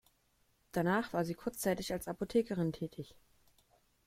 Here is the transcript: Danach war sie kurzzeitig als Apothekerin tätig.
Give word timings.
Danach 0.71 1.13
war 1.13 1.23
sie 1.25 1.35
kurzzeitig 1.35 1.93
als 1.93 2.07
Apothekerin 2.07 2.73
tätig. 2.73 3.13